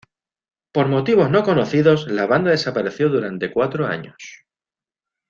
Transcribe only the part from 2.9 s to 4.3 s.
durante cuatro años.